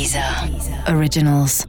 Deezer 0.00 0.24
Originals. 0.96 1.66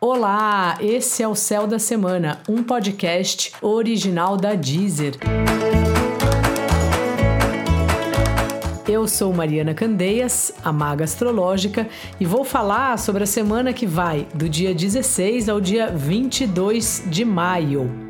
Olá, 0.00 0.78
esse 0.80 1.20
é 1.20 1.26
o 1.26 1.34
Céu 1.34 1.66
da 1.66 1.80
Semana, 1.80 2.40
um 2.48 2.62
podcast 2.62 3.52
original 3.60 4.36
da 4.36 4.54
Deezer. 4.54 5.14
Eu 8.88 9.08
sou 9.08 9.32
Mariana 9.34 9.74
Candeias, 9.74 10.54
a 10.62 10.72
maga 10.72 11.02
astrológica, 11.02 11.88
e 12.20 12.24
vou 12.24 12.44
falar 12.44 13.00
sobre 13.00 13.24
a 13.24 13.26
semana 13.26 13.72
que 13.72 13.84
vai 13.84 14.28
do 14.32 14.48
dia 14.48 14.72
16 14.72 15.48
ao 15.48 15.60
dia 15.60 15.88
22 15.88 17.02
de 17.08 17.24
maio. 17.24 18.01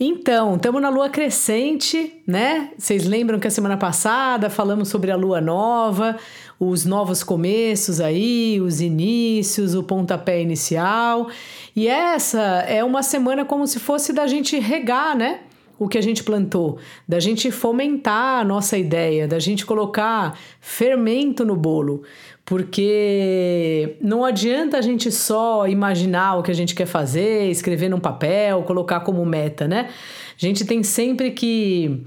Então, 0.00 0.54
estamos 0.54 0.80
na 0.80 0.88
lua 0.88 1.08
crescente, 1.08 2.22
né? 2.24 2.70
Vocês 2.78 3.04
lembram 3.04 3.40
que 3.40 3.48
a 3.48 3.50
semana 3.50 3.76
passada 3.76 4.48
falamos 4.48 4.88
sobre 4.88 5.10
a 5.10 5.16
lua 5.16 5.40
nova, 5.40 6.16
os 6.60 6.84
novos 6.84 7.24
começos 7.24 8.00
aí, 8.00 8.60
os 8.60 8.80
inícios, 8.80 9.74
o 9.74 9.82
pontapé 9.82 10.40
inicial. 10.40 11.28
E 11.74 11.88
essa 11.88 12.40
é 12.68 12.84
uma 12.84 13.02
semana 13.02 13.44
como 13.44 13.66
se 13.66 13.80
fosse 13.80 14.12
da 14.12 14.28
gente 14.28 14.56
regar, 14.60 15.16
né? 15.16 15.40
O 15.78 15.88
que 15.88 15.96
a 15.96 16.00
gente 16.00 16.24
plantou, 16.24 16.78
da 17.06 17.20
gente 17.20 17.50
fomentar 17.50 18.40
a 18.40 18.44
nossa 18.44 18.76
ideia, 18.76 19.28
da 19.28 19.38
gente 19.38 19.64
colocar 19.64 20.36
fermento 20.60 21.44
no 21.44 21.54
bolo, 21.54 22.02
porque 22.44 23.96
não 24.00 24.24
adianta 24.24 24.78
a 24.78 24.80
gente 24.80 25.12
só 25.12 25.68
imaginar 25.68 26.36
o 26.36 26.42
que 26.42 26.50
a 26.50 26.54
gente 26.54 26.74
quer 26.74 26.86
fazer, 26.86 27.50
escrever 27.50 27.88
num 27.88 28.00
papel, 28.00 28.62
colocar 28.62 29.00
como 29.00 29.24
meta, 29.24 29.68
né? 29.68 29.88
A 29.90 30.46
gente 30.46 30.64
tem 30.64 30.82
sempre 30.82 31.30
que 31.30 32.02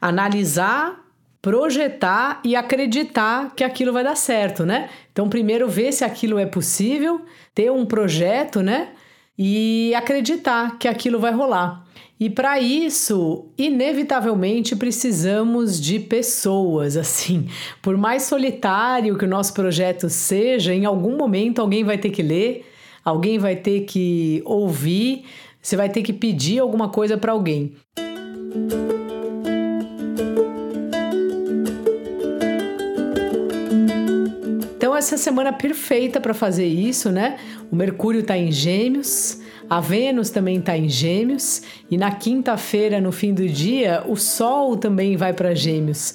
analisar, 0.00 1.02
projetar 1.40 2.40
e 2.44 2.54
acreditar 2.54 3.54
que 3.54 3.64
aquilo 3.64 3.92
vai 3.92 4.04
dar 4.04 4.16
certo, 4.16 4.66
né? 4.66 4.90
Então, 5.12 5.28
primeiro 5.28 5.68
ver 5.68 5.92
se 5.92 6.04
aquilo 6.04 6.38
é 6.38 6.44
possível, 6.44 7.22
ter 7.54 7.72
um 7.72 7.86
projeto, 7.86 8.60
né? 8.60 8.90
E 9.38 9.94
acreditar 9.94 10.78
que 10.78 10.88
aquilo 10.88 11.18
vai 11.18 11.32
rolar. 11.32 11.86
E 12.18 12.30
para 12.30 12.58
isso, 12.58 13.44
inevitavelmente 13.58 14.74
precisamos 14.74 15.78
de 15.78 16.00
pessoas, 16.00 16.96
assim. 16.96 17.48
Por 17.82 17.96
mais 17.96 18.22
solitário 18.22 19.18
que 19.18 19.24
o 19.26 19.28
nosso 19.28 19.52
projeto 19.52 20.08
seja, 20.08 20.72
em 20.74 20.86
algum 20.86 21.16
momento 21.16 21.60
alguém 21.60 21.84
vai 21.84 21.98
ter 21.98 22.08
que 22.08 22.22
ler, 22.22 22.64
alguém 23.04 23.38
vai 23.38 23.54
ter 23.54 23.80
que 23.80 24.40
ouvir, 24.46 25.24
você 25.60 25.76
vai 25.76 25.90
ter 25.90 26.02
que 26.02 26.12
pedir 26.12 26.58
alguma 26.58 26.88
coisa 26.88 27.18
para 27.18 27.32
alguém. 27.32 27.74
Essa 34.96 35.16
semana 35.16 35.52
perfeita 35.52 36.20
para 36.20 36.32
fazer 36.32 36.66
isso, 36.66 37.10
né? 37.10 37.36
O 37.70 37.76
Mercúrio 37.76 38.20
está 38.20 38.36
em 38.36 38.50
Gêmeos, 38.50 39.40
a 39.68 39.80
Vênus 39.80 40.30
também 40.30 40.58
está 40.58 40.76
em 40.76 40.88
Gêmeos 40.88 41.62
e 41.90 41.98
na 41.98 42.10
quinta-feira, 42.10 43.00
no 43.00 43.12
fim 43.12 43.34
do 43.34 43.46
dia, 43.46 44.02
o 44.06 44.16
Sol 44.16 44.76
também 44.76 45.16
vai 45.16 45.32
para 45.32 45.54
Gêmeos. 45.54 46.14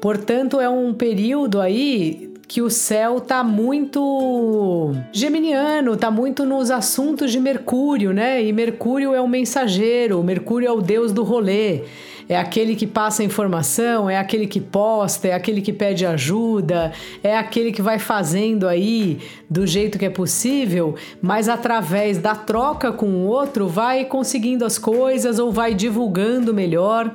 Portanto, 0.00 0.60
é 0.60 0.68
um 0.68 0.94
período 0.94 1.60
aí 1.60 2.32
que 2.46 2.62
o 2.62 2.70
céu 2.70 3.20
tá 3.20 3.42
muito 3.42 4.92
geminiano, 5.12 5.96
tá 5.96 6.10
muito 6.10 6.44
nos 6.44 6.70
assuntos 6.70 7.32
de 7.32 7.40
Mercúrio, 7.40 8.12
né? 8.12 8.42
E 8.42 8.52
Mercúrio 8.52 9.14
é 9.14 9.20
o 9.20 9.28
mensageiro, 9.28 10.22
Mercúrio 10.22 10.68
é 10.68 10.72
o 10.72 10.80
deus 10.80 11.12
do 11.12 11.22
rolê 11.22 11.82
é 12.28 12.36
aquele 12.36 12.74
que 12.74 12.86
passa 12.86 13.22
informação, 13.22 14.08
é 14.08 14.18
aquele 14.18 14.46
que 14.46 14.60
posta, 14.60 15.28
é 15.28 15.32
aquele 15.32 15.60
que 15.60 15.72
pede 15.72 16.06
ajuda, 16.06 16.92
é 17.22 17.36
aquele 17.36 17.72
que 17.72 17.82
vai 17.82 17.98
fazendo 17.98 18.66
aí 18.66 19.18
do 19.48 19.66
jeito 19.66 19.98
que 19.98 20.04
é 20.04 20.10
possível, 20.10 20.94
mas 21.20 21.48
através 21.48 22.18
da 22.18 22.34
troca 22.34 22.92
com 22.92 23.06
o 23.06 23.26
outro 23.26 23.68
vai 23.68 24.04
conseguindo 24.04 24.64
as 24.64 24.78
coisas 24.78 25.38
ou 25.38 25.52
vai 25.52 25.74
divulgando 25.74 26.54
melhor 26.54 27.14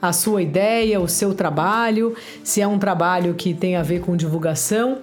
a 0.00 0.12
sua 0.12 0.42
ideia, 0.42 1.00
o 1.00 1.08
seu 1.08 1.34
trabalho, 1.34 2.14
se 2.44 2.60
é 2.60 2.66
um 2.66 2.78
trabalho 2.78 3.34
que 3.34 3.52
tem 3.52 3.76
a 3.76 3.82
ver 3.82 4.00
com 4.00 4.16
divulgação. 4.16 4.98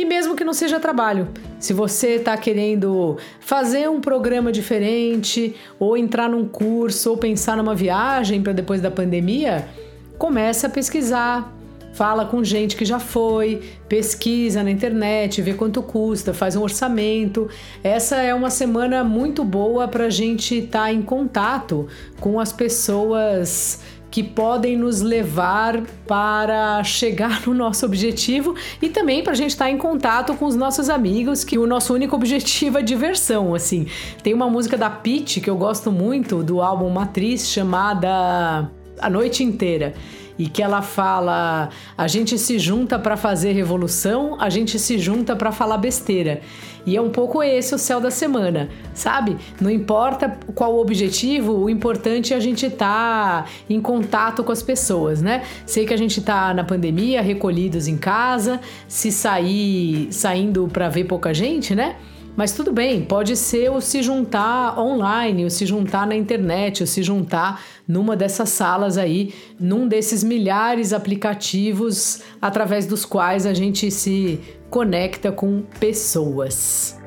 E 0.00 0.04
mesmo 0.06 0.34
que 0.34 0.42
não 0.42 0.54
seja 0.54 0.80
trabalho, 0.80 1.28
se 1.58 1.74
você 1.74 2.12
está 2.12 2.34
querendo 2.34 3.18
fazer 3.38 3.86
um 3.90 4.00
programa 4.00 4.50
diferente, 4.50 5.54
ou 5.78 5.94
entrar 5.94 6.26
num 6.26 6.48
curso, 6.48 7.10
ou 7.10 7.18
pensar 7.18 7.54
numa 7.58 7.74
viagem 7.74 8.42
para 8.42 8.54
depois 8.54 8.80
da 8.80 8.90
pandemia, 8.90 9.68
comece 10.16 10.64
a 10.64 10.70
pesquisar. 10.70 11.54
Fala 11.92 12.24
com 12.24 12.42
gente 12.42 12.76
que 12.76 12.84
já 12.86 12.98
foi, 12.98 13.60
pesquisa 13.90 14.62
na 14.62 14.70
internet, 14.70 15.42
vê 15.42 15.52
quanto 15.52 15.82
custa, 15.82 16.32
faz 16.32 16.56
um 16.56 16.62
orçamento. 16.62 17.50
Essa 17.84 18.22
é 18.22 18.34
uma 18.34 18.48
semana 18.48 19.04
muito 19.04 19.44
boa 19.44 19.86
para 19.86 20.06
a 20.06 20.10
gente 20.10 20.60
estar 20.60 20.84
tá 20.84 20.92
em 20.92 21.02
contato 21.02 21.88
com 22.18 22.40
as 22.40 22.54
pessoas 22.54 23.80
que 24.10 24.22
podem 24.22 24.76
nos 24.76 25.00
levar 25.00 25.82
para 26.06 26.82
chegar 26.82 27.46
no 27.46 27.54
nosso 27.54 27.86
objetivo 27.86 28.54
e 28.82 28.88
também 28.88 29.22
para 29.22 29.32
a 29.32 29.36
gente 29.36 29.50
estar 29.50 29.66
tá 29.66 29.70
em 29.70 29.78
contato 29.78 30.34
com 30.34 30.44
os 30.44 30.56
nossos 30.56 30.90
amigos, 30.90 31.44
que 31.44 31.58
o 31.58 31.66
nosso 31.66 31.94
único 31.94 32.16
objetivo 32.16 32.78
é 32.78 32.82
diversão, 32.82 33.54
assim. 33.54 33.86
Tem 34.22 34.34
uma 34.34 34.50
música 34.50 34.76
da 34.76 34.90
Pitty 34.90 35.40
que 35.40 35.48
eu 35.48 35.56
gosto 35.56 35.92
muito 35.92 36.42
do 36.42 36.60
álbum 36.60 36.90
Matriz 36.90 37.48
chamada 37.48 38.70
A 38.98 39.08
Noite 39.08 39.44
Inteira 39.44 39.94
e 40.40 40.48
que 40.48 40.62
ela 40.62 40.80
fala: 40.80 41.68
a 41.98 42.08
gente 42.08 42.38
se 42.38 42.58
junta 42.58 42.98
para 42.98 43.14
fazer 43.14 43.52
revolução, 43.52 44.40
a 44.40 44.48
gente 44.48 44.78
se 44.78 44.98
junta 44.98 45.36
para 45.36 45.52
falar 45.52 45.76
besteira. 45.76 46.40
E 46.86 46.96
é 46.96 47.00
um 47.00 47.10
pouco 47.10 47.42
esse 47.42 47.74
o 47.74 47.78
céu 47.78 48.00
da 48.00 48.10
semana, 48.10 48.70
sabe? 48.94 49.36
Não 49.60 49.70
importa 49.70 50.38
qual 50.54 50.74
o 50.74 50.80
objetivo, 50.80 51.52
o 51.52 51.68
importante 51.68 52.32
é 52.32 52.36
a 52.38 52.40
gente 52.40 52.64
estar 52.64 53.44
tá 53.44 53.50
em 53.68 53.78
contato 53.82 54.42
com 54.42 54.50
as 54.50 54.62
pessoas, 54.62 55.20
né? 55.20 55.42
Sei 55.66 55.84
que 55.84 55.92
a 55.92 55.98
gente 55.98 56.22
tá 56.22 56.54
na 56.54 56.64
pandemia, 56.64 57.20
recolhidos 57.20 57.86
em 57.86 57.98
casa, 57.98 58.62
se 58.88 59.12
sair 59.12 60.08
saindo 60.10 60.66
para 60.68 60.88
ver 60.88 61.04
pouca 61.04 61.34
gente, 61.34 61.74
né? 61.74 61.96
Mas 62.40 62.52
tudo 62.52 62.72
bem, 62.72 63.02
pode 63.02 63.36
ser 63.36 63.70
o 63.70 63.82
se 63.82 64.02
juntar 64.02 64.80
online, 64.80 65.44
o 65.44 65.50
se 65.50 65.66
juntar 65.66 66.06
na 66.06 66.16
internet, 66.16 66.82
o 66.82 66.86
se 66.86 67.02
juntar 67.02 67.62
numa 67.86 68.16
dessas 68.16 68.48
salas 68.48 68.96
aí, 68.96 69.34
num 69.60 69.86
desses 69.86 70.24
milhares 70.24 70.94
aplicativos 70.94 72.22
através 72.40 72.86
dos 72.86 73.04
quais 73.04 73.44
a 73.44 73.52
gente 73.52 73.90
se 73.90 74.40
conecta 74.70 75.30
com 75.30 75.64
pessoas. 75.78 76.98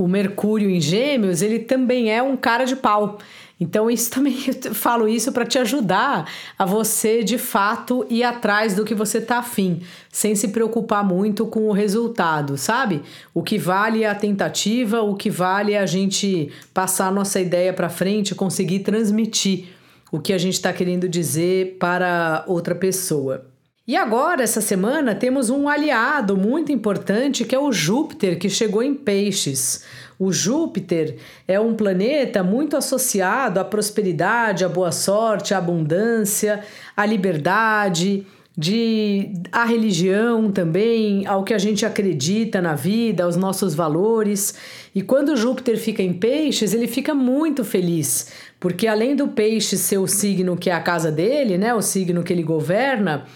O 0.00 0.08
Mercúrio 0.08 0.70
em 0.70 0.80
Gêmeos, 0.80 1.42
ele 1.42 1.58
também 1.58 2.10
é 2.10 2.22
um 2.22 2.34
cara 2.34 2.64
de 2.64 2.74
pau. 2.74 3.18
Então, 3.60 3.90
isso 3.90 4.10
também 4.10 4.34
eu 4.64 4.74
falo 4.74 5.06
isso 5.06 5.30
para 5.30 5.44
te 5.44 5.58
ajudar 5.58 6.26
a 6.58 6.64
você 6.64 7.22
de 7.22 7.36
fato 7.36 8.06
ir 8.08 8.22
atrás 8.22 8.74
do 8.74 8.82
que 8.82 8.94
você 8.94 9.18
está 9.18 9.40
afim, 9.40 9.82
sem 10.10 10.34
se 10.34 10.48
preocupar 10.48 11.04
muito 11.04 11.44
com 11.44 11.68
o 11.68 11.72
resultado, 11.72 12.56
sabe? 12.56 13.02
O 13.34 13.42
que 13.42 13.58
vale 13.58 14.02
é 14.02 14.08
a 14.08 14.14
tentativa, 14.14 15.02
o 15.02 15.14
que 15.14 15.28
vale 15.28 15.74
é 15.74 15.78
a 15.78 15.84
gente 15.84 16.50
passar 16.72 17.08
a 17.08 17.12
nossa 17.12 17.38
ideia 17.38 17.74
para 17.74 17.90
frente, 17.90 18.34
conseguir 18.34 18.78
transmitir 18.78 19.66
o 20.10 20.18
que 20.18 20.32
a 20.32 20.38
gente 20.38 20.54
está 20.54 20.72
querendo 20.72 21.06
dizer 21.06 21.76
para 21.78 22.42
outra 22.46 22.74
pessoa. 22.74 23.49
E 23.90 23.96
agora, 23.96 24.44
essa 24.44 24.60
semana, 24.60 25.16
temos 25.16 25.50
um 25.50 25.68
aliado 25.68 26.36
muito 26.36 26.70
importante 26.70 27.44
que 27.44 27.56
é 27.56 27.58
o 27.58 27.72
Júpiter, 27.72 28.38
que 28.38 28.48
chegou 28.48 28.84
em 28.84 28.94
Peixes. 28.94 29.82
O 30.16 30.32
Júpiter 30.32 31.16
é 31.48 31.58
um 31.58 31.74
planeta 31.74 32.40
muito 32.44 32.76
associado 32.76 33.58
à 33.58 33.64
prosperidade, 33.64 34.64
à 34.64 34.68
boa 34.68 34.92
sorte, 34.92 35.54
à 35.54 35.58
abundância, 35.58 36.62
à 36.96 37.04
liberdade, 37.04 38.24
de 38.56 39.32
à 39.50 39.64
religião 39.64 40.52
também, 40.52 41.26
ao 41.26 41.42
que 41.42 41.52
a 41.52 41.58
gente 41.58 41.84
acredita 41.84 42.60
na 42.60 42.76
vida, 42.76 43.24
aos 43.24 43.34
nossos 43.34 43.74
valores. 43.74 44.54
E 44.94 45.02
quando 45.02 45.36
Júpiter 45.36 45.76
fica 45.76 46.00
em 46.00 46.12
Peixes, 46.12 46.72
ele 46.72 46.86
fica 46.86 47.12
muito 47.12 47.64
feliz, 47.64 48.30
porque 48.60 48.86
além 48.86 49.16
do 49.16 49.26
Peixe 49.26 49.76
ser 49.76 49.98
o 49.98 50.06
signo 50.06 50.56
que 50.56 50.70
é 50.70 50.74
a 50.74 50.80
casa 50.80 51.10
dele, 51.10 51.58
né, 51.58 51.74
o 51.74 51.82
signo 51.82 52.22
que 52.22 52.32
ele 52.32 52.44
governa, 52.44 53.26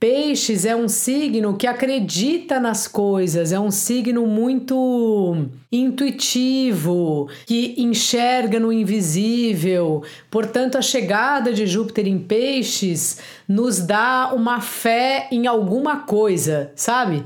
Peixes 0.00 0.64
é 0.64 0.76
um 0.76 0.86
signo 0.86 1.56
que 1.56 1.66
acredita 1.66 2.60
nas 2.60 2.86
coisas, 2.86 3.52
é 3.52 3.58
um 3.58 3.70
signo 3.70 4.28
muito 4.28 5.48
intuitivo, 5.72 7.28
que 7.44 7.74
enxerga 7.76 8.60
no 8.60 8.72
invisível. 8.72 10.04
Portanto, 10.30 10.78
a 10.78 10.82
chegada 10.82 11.52
de 11.52 11.66
Júpiter 11.66 12.06
em 12.06 12.16
Peixes 12.16 13.18
nos 13.48 13.80
dá 13.80 14.30
uma 14.32 14.60
fé 14.60 15.26
em 15.32 15.48
alguma 15.48 15.96
coisa, 15.96 16.70
sabe? 16.76 17.24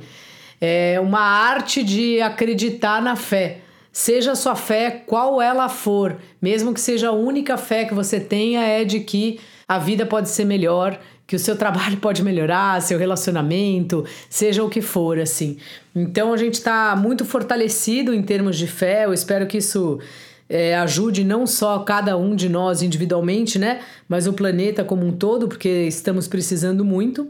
É 0.58 0.98
uma 0.98 1.20
arte 1.20 1.82
de 1.82 2.22
acreditar 2.22 3.02
na 3.02 3.16
fé. 3.16 3.58
Seja 3.92 4.32
a 4.32 4.36
sua 4.36 4.54
fé 4.54 4.90
qual 4.90 5.42
ela 5.42 5.69
for, 5.69 6.16
mesmo 6.40 6.72
que 6.72 6.80
seja 6.80 7.08
a 7.08 7.12
única 7.12 7.58
fé 7.58 7.84
que 7.84 7.92
você 7.92 8.19
tenha, 8.19 8.62
é 8.62 8.82
de 8.82 9.00
que 9.00 9.38
a 9.69 9.78
vida 9.78 10.06
pode 10.06 10.30
ser 10.30 10.46
melhor, 10.46 10.98
que 11.32 11.37
o 11.37 11.38
seu 11.38 11.56
trabalho 11.56 11.96
pode 11.96 12.23
melhorar, 12.23 12.82
seu 12.82 12.99
relacionamento, 12.99 14.05
seja 14.29 14.62
o 14.62 14.69
que 14.69 14.82
for, 14.82 15.19
assim. 15.19 15.56
Então 15.96 16.31
a 16.31 16.37
gente 16.37 16.56
está 16.56 16.94
muito 16.94 17.25
fortalecido 17.25 18.12
em 18.12 18.23
termos 18.23 18.58
de 18.58 18.67
fé. 18.67 19.06
Eu 19.06 19.14
espero 19.14 19.46
que 19.46 19.56
isso 19.56 19.99
é, 20.46 20.76
ajude 20.76 21.25
não 21.25 21.46
só 21.46 21.79
cada 21.79 22.19
um 22.19 22.37
de 22.37 22.50
nós 22.50 22.82
individualmente, 22.82 23.58
né? 23.58 23.81
Mas 24.06 24.26
o 24.26 24.34
planeta 24.34 24.84
como 24.84 25.06
um 25.06 25.12
todo, 25.12 25.49
porque 25.49 25.87
estamos 25.87 26.29
precisando 26.29 26.84
muito. 26.84 27.26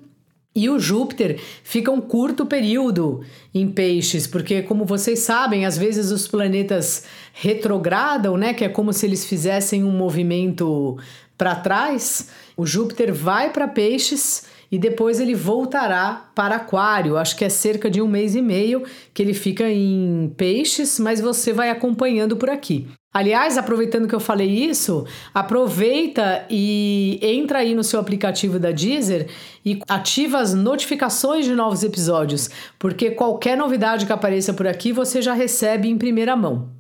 E 0.55 0.69
o 0.69 0.79
Júpiter 0.79 1.41
fica 1.65 1.91
um 1.91 2.01
curto 2.01 2.45
período 2.45 3.23
em 3.55 3.67
peixes, 3.69 4.27
porque, 4.27 4.61
como 4.63 4.85
vocês 4.85 5.21
sabem, 5.21 5.65
às 5.65 5.79
vezes 5.79 6.11
os 6.11 6.29
planetas 6.29 7.05
retrogradam, 7.33 8.37
né? 8.37 8.53
Que 8.53 8.65
é 8.65 8.69
como 8.69 8.93
se 8.93 9.07
eles 9.07 9.25
fizessem 9.25 9.83
um 9.83 9.91
movimento 9.91 10.99
para 11.39 11.55
trás. 11.55 12.29
O 12.55 12.67
Júpiter 12.67 13.15
vai 13.15 13.51
para 13.51 13.67
peixes 13.67 14.45
e 14.71 14.79
depois 14.79 15.21
ele 15.21 15.35
voltará 15.35 16.31
para 16.35 16.57
Aquário. 16.57 17.17
Acho 17.17 17.37
que 17.37 17.45
é 17.45 17.49
cerca 17.49 17.91
de 17.91 18.03
um 18.03 18.09
mês 18.09 18.35
e 18.35 18.43
meio 18.43 18.85
que 19.15 19.23
ele 19.23 19.35
fica 19.35 19.71
em 19.71 20.33
peixes, 20.37 20.99
mas 20.99 21.21
você 21.21 21.53
vai 21.53 21.71
acompanhando 21.71 22.37
por 22.37 22.51
aqui. 22.51 22.87
Aliás, 23.15 23.59
aproveitando 23.59 24.09
que 24.09 24.15
eu 24.15 24.21
falei 24.21 24.49
isso, 24.49 25.05
aproveita 25.35 26.47
e 26.49 27.19
entra 27.21 27.59
aí 27.59 27.75
no 27.75 27.85
seu 27.85 28.01
aplicativo 28.01 28.59
da 28.59 28.71
Deezer 28.71 29.29
e 29.63 29.79
ativa 29.87 30.39
as 30.39 30.55
notificações 30.55 31.45
de 31.45 31.53
novos 31.53 31.83
episódios, 31.83 32.49
porque 32.79 33.11
qualquer 33.11 33.55
novidade 33.55 34.07
que 34.07 34.13
apareça 34.15 34.55
por 34.55 34.67
aqui 34.67 34.93
você 34.93 35.21
já 35.21 35.35
recebe 35.35 35.89
em 35.89 35.99
primeira 35.99 36.35
mão. 36.35 36.71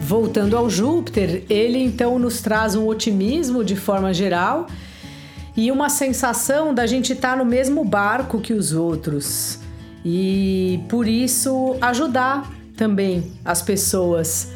Voltando 0.00 0.56
ao 0.56 0.70
Júpiter, 0.70 1.44
ele 1.50 1.82
então 1.82 2.18
nos 2.18 2.40
traz 2.40 2.74
um 2.74 2.86
otimismo 2.86 3.62
de 3.62 3.76
forma 3.76 4.14
geral 4.14 4.68
e 5.54 5.70
uma 5.70 5.90
sensação 5.90 6.72
da 6.72 6.86
gente 6.86 7.12
estar 7.12 7.32
tá 7.32 7.36
no 7.36 7.44
mesmo 7.44 7.84
barco 7.84 8.40
que 8.40 8.54
os 8.54 8.72
outros 8.72 9.65
e 10.08 10.84
por 10.88 11.08
isso 11.08 11.76
ajudar 11.80 12.48
também 12.76 13.32
as 13.44 13.60
pessoas. 13.60 14.52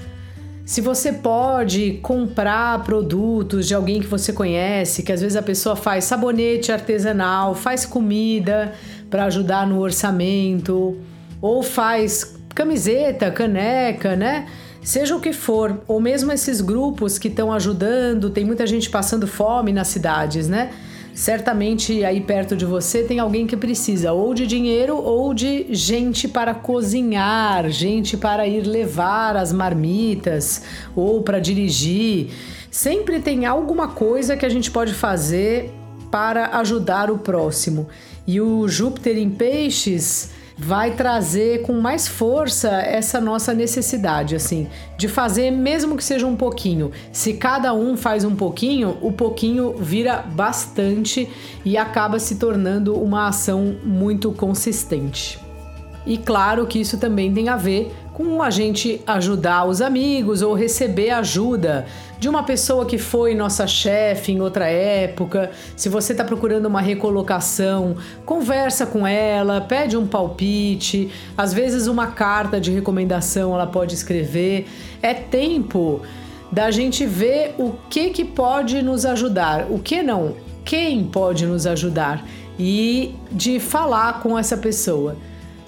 Se 0.65 0.81
você 0.81 1.13
pode 1.13 1.95
comprar 2.03 2.85
produtos 2.85 3.67
de 3.67 3.75
alguém 3.75 4.01
que 4.01 4.07
você 4.07 4.33
conhece, 4.33 5.03
que 5.03 5.11
às 5.11 5.21
vezes 5.21 5.37
a 5.37 5.43
pessoa 5.43 5.75
faz 5.75 6.05
sabonete 6.05 6.71
artesanal, 6.71 7.53
faz 7.53 7.85
comida 7.85 8.73
para 9.11 9.25
ajudar 9.25 9.67
no 9.67 9.81
orçamento, 9.81 10.97
ou 11.43 11.65
faz 11.65 12.37
camiseta, 12.55 13.29
caneca, 13.33 14.15
né? 14.15 14.47
Seja 14.81 15.17
o 15.17 15.21
que 15.21 15.33
for, 15.33 15.83
ou 15.89 16.01
mesmo 16.01 16.31
esses 16.31 16.61
grupos 16.61 17.19
que 17.19 17.27
estão 17.27 17.53
ajudando, 17.53 18.31
tem 18.31 18.45
muita 18.45 18.65
gente 18.69 18.89
passando 18.89 19.27
fome 19.27 19.73
nas 19.73 19.89
cidades, 19.89 20.49
né? 20.49 20.71
Certamente 21.21 22.03
aí 22.03 22.19
perto 22.19 22.57
de 22.57 22.65
você 22.65 23.05
tem 23.05 23.19
alguém 23.19 23.47
que 23.47 23.55
precisa 23.55 24.11
ou 24.11 24.33
de 24.33 24.47
dinheiro 24.47 24.97
ou 24.97 25.35
de 25.35 25.67
gente 25.69 26.27
para 26.27 26.55
cozinhar, 26.55 27.69
gente 27.69 28.17
para 28.17 28.47
ir 28.47 28.63
levar 28.63 29.37
as 29.37 29.53
marmitas 29.53 30.63
ou 30.97 31.23
para 31.23 31.39
dirigir. 31.39 32.31
Sempre 32.71 33.21
tem 33.21 33.45
alguma 33.45 33.89
coisa 33.89 34.35
que 34.35 34.47
a 34.47 34.49
gente 34.49 34.71
pode 34.71 34.95
fazer 34.95 35.71
para 36.11 36.57
ajudar 36.61 37.11
o 37.11 37.19
próximo. 37.19 37.87
E 38.27 38.41
o 38.41 38.67
Júpiter 38.67 39.19
em 39.19 39.29
Peixes 39.29 40.31
vai 40.63 40.91
trazer 40.91 41.63
com 41.63 41.81
mais 41.81 42.07
força 42.07 42.69
essa 42.69 43.19
nossa 43.19 43.55
necessidade, 43.55 44.37
assim, 44.37 44.69
de 44.99 45.09
fazer 45.09 45.51
mesmo 45.51 45.97
que 45.97 46.05
seja 46.05 46.27
um 46.27 46.37
pouquinho. 46.37 46.93
Se 47.11 47.33
cada 47.33 47.73
um 47.73 47.97
faz 47.97 48.25
um 48.25 48.37
pouquinho, 48.37 48.99
o 49.01 49.11
pouquinho 49.11 49.75
vira 49.79 50.19
bastante 50.19 51.27
e 51.65 51.79
acaba 51.79 52.19
se 52.19 52.35
tornando 52.37 52.95
uma 52.95 53.27
ação 53.27 53.77
muito 53.83 54.33
consistente. 54.33 55.39
E 56.07 56.19
claro 56.19 56.67
que 56.67 56.79
isso 56.79 56.99
também 56.99 57.33
tem 57.33 57.49
a 57.49 57.57
ver 57.57 57.91
com 58.21 58.43
a 58.43 58.51
gente 58.51 59.01
ajudar 59.07 59.65
os 59.65 59.81
amigos 59.81 60.43
ou 60.43 60.53
receber 60.53 61.09
ajuda 61.09 61.87
de 62.19 62.29
uma 62.29 62.43
pessoa 62.43 62.85
que 62.85 62.99
foi 62.99 63.35
nossa 63.35 63.67
chefe 63.67 64.33
em 64.33 64.43
outra 64.43 64.67
época. 64.67 65.51
Se 65.75 65.89
você 65.89 66.13
está 66.13 66.23
procurando 66.23 66.67
uma 66.67 66.83
recolocação, 66.83 67.97
conversa 68.27 68.85
com 68.85 69.07
ela, 69.07 69.63
pede 69.63 69.97
um 69.97 70.07
palpite, 70.07 71.11
às 71.35 71.55
vezes 71.55 71.87
uma 71.87 72.09
carta 72.09 72.61
de 72.61 72.71
recomendação 72.71 73.55
ela 73.55 73.67
pode 73.67 73.95
escrever. 73.95 74.67
É 75.01 75.15
tempo 75.15 76.03
da 76.53 76.71
gente 76.71 77.07
ver 77.07 77.55
o 77.57 77.73
que 77.89 78.11
que 78.11 78.25
pode 78.25 78.83
nos 78.83 79.07
ajudar, 79.07 79.67
o 79.71 79.79
que 79.79 80.03
não, 80.03 80.37
quem 80.63 81.05
pode 81.05 81.47
nos 81.47 81.67
ajudar 81.67 82.23
e 82.59 83.15
de 83.33 83.59
falar 83.59 84.21
com 84.21 84.39
essa 84.39 84.59
pessoa 84.59 85.17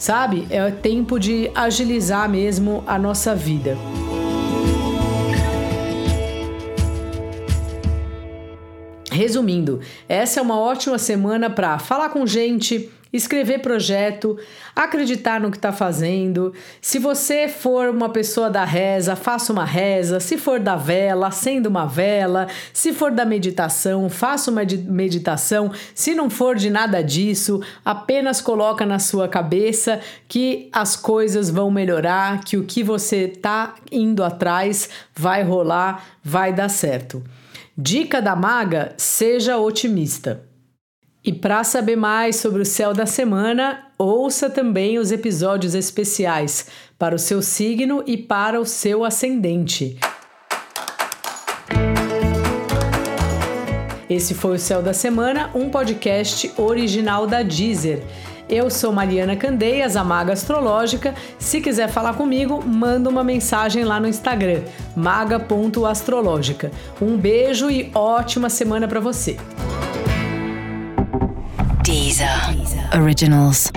sabe? 0.02 0.48
É 0.50 0.68
tempo 0.68 1.16
de 1.16 1.48
agilizar 1.54 2.28
mesmo 2.28 2.82
a 2.88 2.98
nossa 2.98 3.36
vida. 3.36 3.78
Resumindo, 9.12 9.78
essa 10.08 10.40
é 10.40 10.42
uma 10.42 10.58
ótima 10.58 10.98
semana 10.98 11.48
para 11.48 11.78
falar 11.78 12.08
com 12.08 12.26
gente, 12.26 12.90
escrever 13.12 13.60
projeto, 13.60 14.38
acreditar 14.74 15.40
no 15.40 15.50
que 15.50 15.58
está 15.58 15.72
fazendo. 15.72 16.52
Se 16.80 16.98
você 16.98 17.46
for 17.46 17.88
uma 17.90 18.08
pessoa 18.08 18.48
da 18.48 18.64
reza, 18.64 19.14
faça 19.14 19.52
uma 19.52 19.64
reza. 19.64 20.18
Se 20.18 20.38
for 20.38 20.58
da 20.58 20.76
vela, 20.76 21.28
acenda 21.28 21.68
uma 21.68 21.86
vela. 21.86 22.46
Se 22.72 22.92
for 22.92 23.10
da 23.10 23.24
meditação, 23.24 24.08
faça 24.08 24.50
uma 24.50 24.62
meditação. 24.86 25.70
Se 25.94 26.14
não 26.14 26.30
for 26.30 26.56
de 26.56 26.70
nada 26.70 27.02
disso, 27.02 27.60
apenas 27.84 28.40
coloca 28.40 28.86
na 28.86 28.98
sua 28.98 29.28
cabeça 29.28 30.00
que 30.26 30.68
as 30.72 30.96
coisas 30.96 31.50
vão 31.50 31.70
melhorar, 31.70 32.42
que 32.44 32.56
o 32.56 32.64
que 32.64 32.82
você 32.82 33.24
está 33.24 33.74
indo 33.90 34.24
atrás 34.24 34.88
vai 35.14 35.42
rolar, 35.42 36.04
vai 36.24 36.52
dar 36.52 36.68
certo. 36.68 37.22
Dica 37.76 38.20
da 38.20 38.36
maga: 38.36 38.94
seja 38.96 39.58
otimista. 39.58 40.51
E 41.24 41.32
para 41.32 41.62
saber 41.62 41.94
mais 41.94 42.36
sobre 42.36 42.62
o 42.62 42.66
céu 42.66 42.92
da 42.92 43.06
semana, 43.06 43.86
ouça 43.96 44.50
também 44.50 44.98
os 44.98 45.12
episódios 45.12 45.72
especiais 45.72 46.66
para 46.98 47.14
o 47.14 47.18
seu 47.18 47.40
signo 47.40 48.02
e 48.04 48.16
para 48.16 48.60
o 48.60 48.66
seu 48.66 49.04
ascendente. 49.04 49.98
Esse 54.10 54.34
foi 54.34 54.56
o 54.56 54.58
Céu 54.58 54.82
da 54.82 54.92
Semana, 54.92 55.48
um 55.54 55.70
podcast 55.70 56.52
original 56.58 57.26
da 57.26 57.42
Deezer. 57.42 58.02
Eu 58.48 58.68
sou 58.68 58.92
Mariana 58.92 59.36
Candeias, 59.36 59.96
a 59.96 60.04
Maga 60.04 60.34
Astrológica. 60.34 61.14
Se 61.38 61.60
quiser 61.60 61.88
falar 61.88 62.14
comigo, 62.14 62.62
manda 62.62 63.08
uma 63.08 63.24
mensagem 63.24 63.84
lá 63.84 63.98
no 63.98 64.08
Instagram, 64.08 64.62
maga.astrológica. 64.94 66.70
Um 67.00 67.16
beijo 67.16 67.70
e 67.70 67.90
ótima 67.94 68.50
semana 68.50 68.86
para 68.86 69.00
você. 69.00 69.38
Deezer. 72.26 72.88
Originals. 72.94 73.70